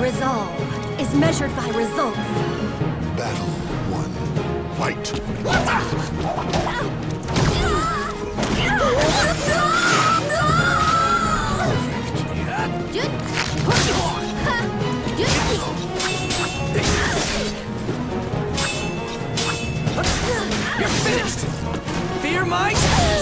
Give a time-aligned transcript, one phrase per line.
[0.00, 2.16] Resolve is measured by results.
[3.16, 3.46] Battle
[3.92, 4.12] one.
[4.74, 5.06] Fight.
[22.20, 23.21] Fear my...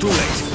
[0.00, 0.49] Too late.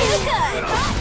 [0.00, 0.97] It's good!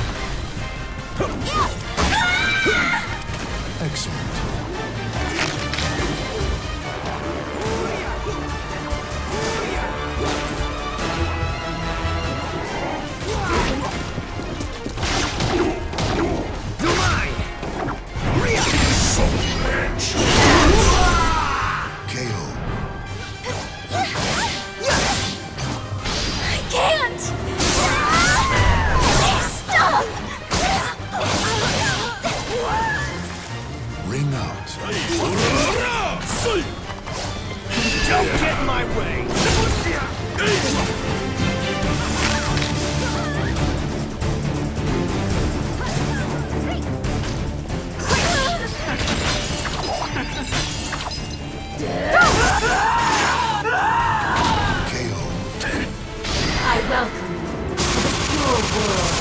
[38.35, 39.25] get my way!
[56.69, 57.47] I welcome you
[57.77, 59.16] to the pure world.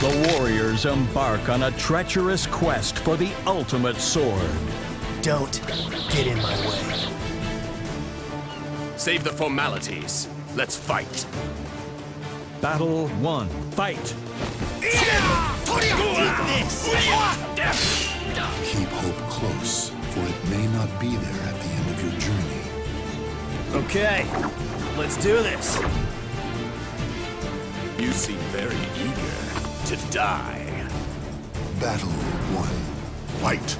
[0.00, 4.50] Heroes embark on a treacherous quest for the ultimate sword.
[5.20, 5.60] Don't
[6.10, 7.06] get in my way.
[8.96, 10.28] Save the formalities.
[10.54, 11.26] Let's fight.
[12.60, 13.48] Battle 1.
[13.72, 14.14] Fight!
[18.64, 23.84] Keep hope close, for it may not be there at the end of your journey.
[23.84, 24.26] Okay,
[24.96, 25.78] let's do this.
[27.98, 29.49] You seem very eager
[29.90, 30.88] to die.
[31.80, 32.08] Battle
[32.54, 32.68] one.
[33.40, 33.70] Fight!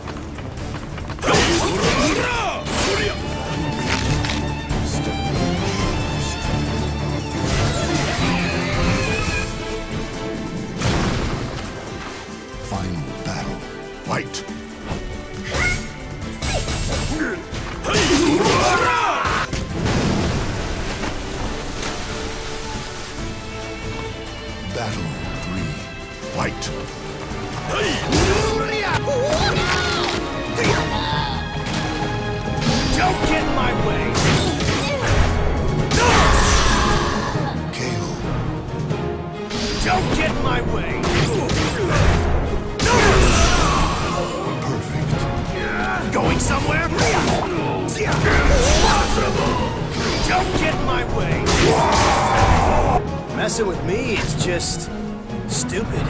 [12.65, 13.61] Final battle.
[14.05, 14.70] Fight!
[53.51, 54.83] Messing with me is just
[55.49, 56.07] stupid.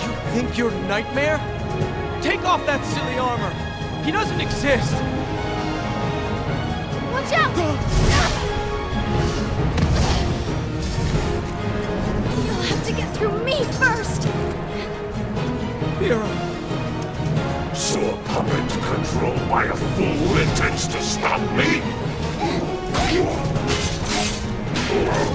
[0.00, 1.38] You think you're Nightmare?
[2.22, 3.50] Take off that silly armor!
[4.04, 4.92] He doesn't exist!
[7.10, 7.95] Watch out!
[24.96, 25.25] Yeah.